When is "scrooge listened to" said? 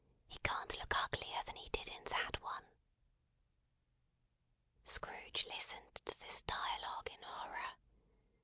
4.83-6.19